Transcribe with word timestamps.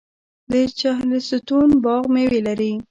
د 0.51 0.53
چهلستون 0.79 1.69
باغ 1.83 2.03
میوې 2.13 2.39
لري. 2.47 2.71